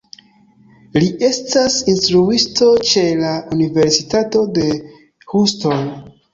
Li 1.03 1.09
estas 1.27 1.75
instruisto 1.93 2.71
ĉe 2.93 3.05
la 3.21 3.35
Universitato 3.59 4.45
de 4.59 4.69
Houston. 5.31 5.89